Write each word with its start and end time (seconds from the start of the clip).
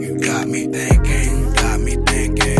You 0.00 0.16
got 0.16 0.46
me 0.46 0.68
thinking, 0.68 1.52
got 1.54 1.80
me 1.80 1.96
thinking. 2.06 2.57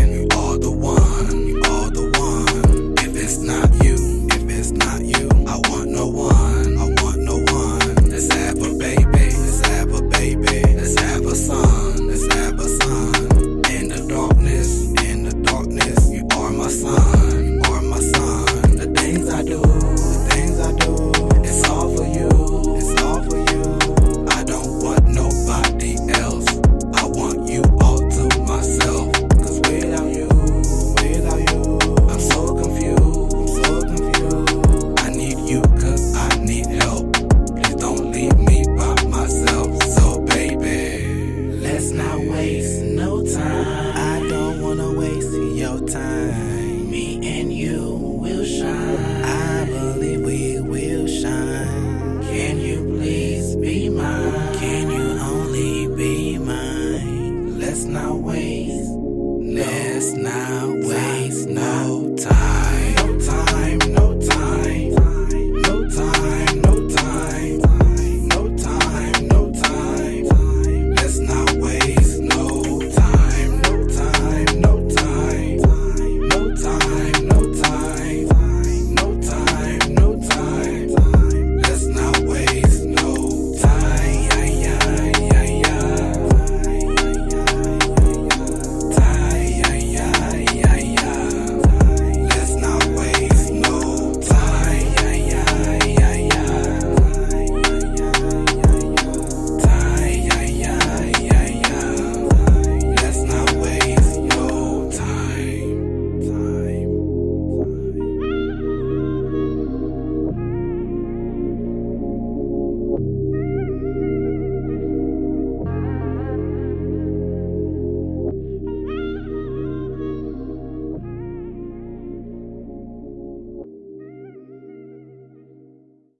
waste 42.38 42.82
no 42.82 43.22
time. 43.24 43.96
I 43.96 44.28
don't 44.28 44.60
wanna 44.60 44.92
waste 44.92 45.32
your 45.32 45.80
time. 45.80 46.57